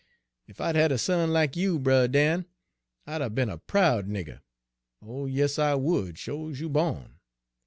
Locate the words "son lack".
0.97-1.55